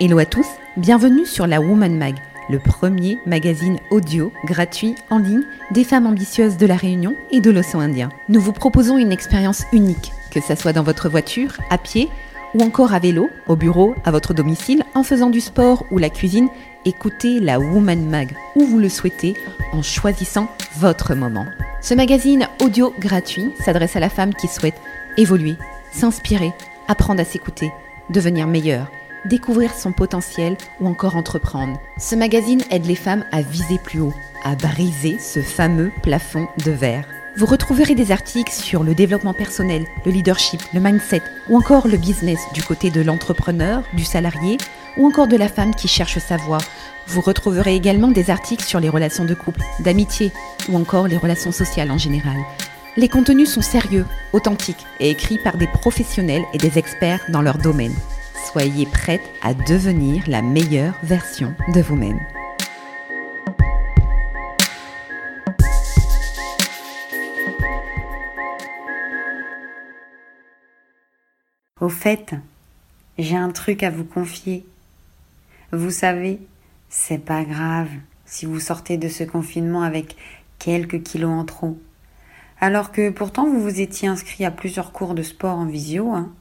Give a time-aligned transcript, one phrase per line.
[0.00, 2.14] Hello à tous, bienvenue sur la Woman Mag,
[2.48, 7.50] le premier magazine audio gratuit en ligne des femmes ambitieuses de la Réunion et de
[7.50, 8.08] l'océan Indien.
[8.28, 12.08] Nous vous proposons une expérience unique, que ce soit dans votre voiture, à pied
[12.54, 16.10] ou encore à vélo, au bureau, à votre domicile, en faisant du sport ou la
[16.10, 16.48] cuisine.
[16.84, 19.34] Écoutez la Woman Mag où vous le souhaitez
[19.72, 21.46] en choisissant votre moment.
[21.82, 24.80] Ce magazine audio gratuit s'adresse à la femme qui souhaite
[25.16, 25.56] évoluer,
[25.90, 26.52] s'inspirer,
[26.86, 27.72] apprendre à s'écouter,
[28.10, 28.92] devenir meilleure
[29.24, 31.80] découvrir son potentiel ou encore entreprendre.
[31.98, 34.14] Ce magazine aide les femmes à viser plus haut,
[34.44, 37.04] à briser ce fameux plafond de verre.
[37.36, 41.96] Vous retrouverez des articles sur le développement personnel, le leadership, le mindset ou encore le
[41.96, 44.58] business du côté de l'entrepreneur, du salarié
[44.96, 46.58] ou encore de la femme qui cherche sa voie.
[47.06, 50.32] Vous retrouverez également des articles sur les relations de couple, d'amitié
[50.68, 52.38] ou encore les relations sociales en général.
[52.96, 57.58] Les contenus sont sérieux, authentiques et écrits par des professionnels et des experts dans leur
[57.58, 57.94] domaine.
[58.52, 62.18] Soyez prête à devenir la meilleure version de vous-même.
[71.78, 72.36] Au fait,
[73.18, 74.64] j'ai un truc à vous confier.
[75.72, 76.40] Vous savez,
[76.88, 77.90] c'est pas grave
[78.24, 80.16] si vous sortez de ce confinement avec
[80.58, 81.78] quelques kilos en trop.
[82.62, 86.32] Alors que pourtant vous vous étiez inscrit à plusieurs cours de sport en visio, hein.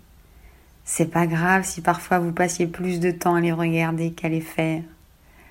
[0.90, 4.40] C'est pas grave si parfois vous passiez plus de temps à les regarder qu'à les
[4.40, 4.82] faire.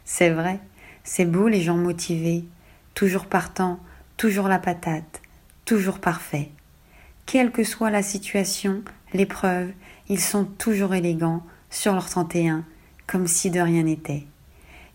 [0.03, 0.61] C'est vrai,
[1.05, 2.47] c'est beau les gens motivés,
[2.95, 3.79] toujours partants,
[4.17, 5.21] toujours la patate,
[5.67, 6.49] toujours parfaits.
[7.27, 9.69] Quelle que soit la situation, l'épreuve,
[10.09, 12.65] ils sont toujours élégants sur leur 31,
[13.07, 14.25] comme si de rien n'était.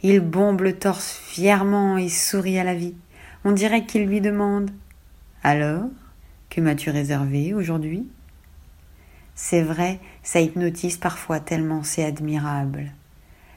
[0.01, 2.95] Ils bombent le torse fièrement et sourient à la vie.
[3.45, 4.71] On dirait qu'ils lui demandent
[5.43, 5.85] Alors,
[6.49, 8.07] que m'as-tu réservé aujourd'hui?
[9.43, 12.91] C'est vrai, ça hypnotise parfois tellement c'est admirable.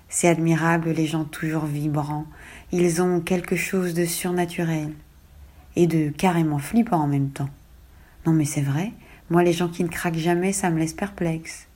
[0.09, 2.25] C'est admirable les gens toujours vibrants,
[2.73, 4.95] ils ont quelque chose de surnaturel
[5.77, 7.51] et de carrément flippant en même temps.
[8.25, 8.93] Non mais c'est vrai,
[9.29, 11.69] moi les gens qui ne craquent jamais, ça me laisse perplexe.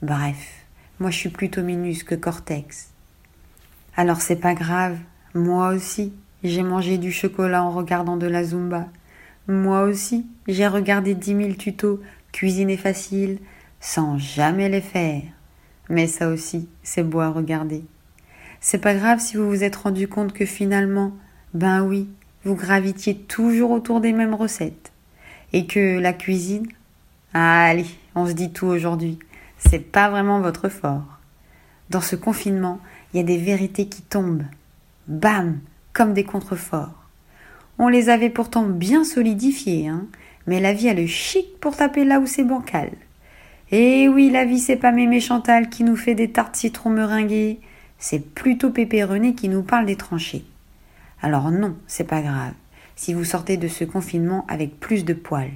[0.00, 0.64] Bref,
[0.98, 2.88] moi je suis plutôt minus que cortex.
[3.94, 4.96] Alors c'est pas grave,
[5.34, 8.88] moi aussi, j'ai mangé du chocolat en regardant de la zumba.
[9.48, 12.00] Moi aussi, j'ai regardé dix mille tutos
[12.32, 13.38] cuisiner facile,
[13.80, 15.22] sans jamais les faire.
[15.88, 17.82] Mais ça aussi, c'est beau à regarder.
[18.60, 21.12] C'est pas grave si vous vous êtes rendu compte que finalement,
[21.54, 22.08] ben oui,
[22.44, 24.92] vous gravitiez toujours autour des mêmes recettes.
[25.52, 26.68] Et que la cuisine,
[27.34, 29.18] allez, on se dit tout aujourd'hui,
[29.58, 31.18] c'est pas vraiment votre fort.
[31.88, 32.78] Dans ce confinement,
[33.12, 34.44] il y a des vérités qui tombent.
[35.08, 35.58] Bam,
[35.92, 37.08] comme des contreforts.
[37.78, 40.06] On les avait pourtant bien solidifiées, hein,
[40.46, 42.90] mais la vie a le chic pour taper là où c'est bancal.
[43.72, 47.60] Et oui, la vie, c'est pas Mémé Chantal qui nous fait des tartes citron meringuées,
[47.98, 50.44] c'est plutôt Pépé René qui nous parle des tranchées.
[51.22, 52.54] Alors non, c'est pas grave,
[52.96, 55.52] si vous sortez de ce confinement avec plus de poils.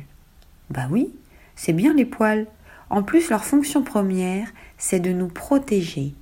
[0.70, 1.12] Bah oui,
[1.56, 2.46] c'est bien les poils.
[2.90, 4.48] En plus, leur fonction première,
[4.78, 6.14] c'est de nous protéger.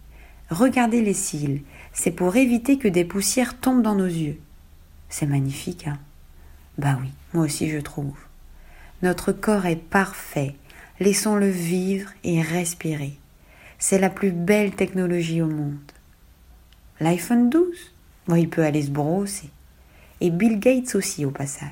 [0.49, 4.39] Regardez les cils, c'est pour éviter que des poussières tombent dans nos yeux.
[5.09, 5.99] C'est magnifique, hein
[6.79, 8.17] Bah oui, moi aussi je trouve.
[9.03, 10.55] Notre corps est parfait.
[11.01, 13.19] Laissons-le vivre et respirer.
[13.79, 15.79] C'est la plus belle technologie au monde.
[17.01, 17.93] L'iPhone 12
[18.29, 19.51] Bon, il peut aller se brosser.
[20.21, 21.71] Et Bill Gates aussi au passage.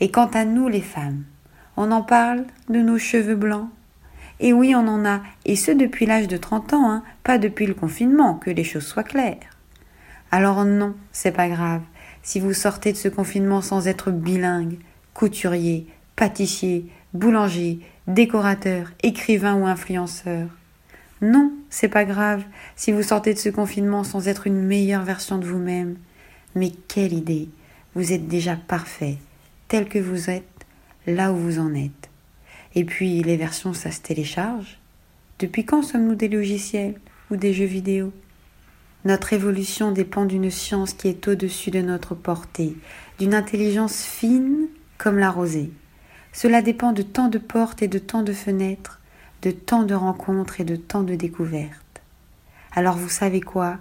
[0.00, 1.24] Et quant à nous les femmes,
[1.76, 3.70] on en parle de nos cheveux blancs?
[4.40, 7.66] Et oui, on en a, et ce depuis l'âge de 30 ans, hein, pas depuis
[7.66, 9.38] le confinement, que les choses soient claires.
[10.30, 11.82] Alors non, c'est pas grave,
[12.22, 14.78] si vous sortez de ce confinement sans être bilingue,
[15.14, 20.48] couturier, pâtissier, boulanger, décorateur, écrivain ou influenceur.
[21.22, 22.44] Non, c'est pas grave
[22.76, 25.96] si vous sortez de ce confinement sans être une meilleure version de vous-même.
[26.54, 27.48] Mais quelle idée
[27.94, 29.16] Vous êtes déjà parfait,
[29.68, 30.44] tel que vous êtes,
[31.06, 32.10] là où vous en êtes.
[32.74, 34.78] Et puis les versions, ça se télécharge.
[35.38, 37.00] Depuis quand sommes-nous des logiciels
[37.30, 38.12] ou des jeux vidéo?
[39.04, 42.74] Notre évolution dépend d'une science qui est au-dessus de notre portée,
[43.18, 44.66] d'une intelligence fine
[44.98, 45.70] comme la rosée.
[46.34, 49.00] Cela dépend de tant de portes et de tant de fenêtres,
[49.42, 52.02] de tant de rencontres et de tant de découvertes.
[52.72, 53.78] Alors vous savez quoi?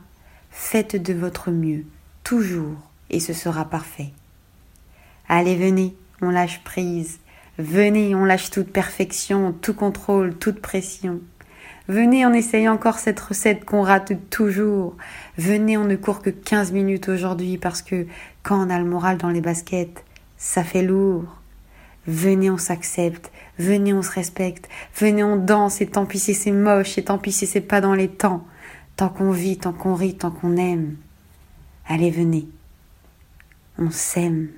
[0.52, 1.84] Faites de votre mieux,
[2.24, 2.78] toujours,
[3.10, 4.12] et ce sera parfait.
[5.28, 7.20] Allez, venez, on lâche prise.
[7.58, 11.22] Venez, on lâche toute perfection, tout contrôle, toute pression.
[11.88, 14.96] Venez, on essaye encore cette recette qu'on rate toujours.
[15.40, 18.06] Venez, on ne court que 15 minutes aujourd'hui parce que
[18.44, 20.06] quand on a le moral dans les baskets,
[20.38, 21.43] ça fait lourd.
[22.08, 23.32] Venez, on s'accepte.
[23.58, 24.70] Venez, on se respecte.
[24.96, 25.82] Venez, on danse.
[25.82, 26.98] Et tant pis si c'est moche.
[26.98, 28.46] Et tant pis si c'est pas dans les temps.
[28.96, 30.98] tant qu'on vit, tant qu'on rit, tant qu'on aime.
[31.88, 32.48] Allez, venez.
[33.78, 34.50] On s'aime.